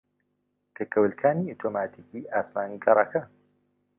[0.73, 3.21] پێکەوەلکانی ئۆتۆماتیکیی ئاسمانگەڕەکە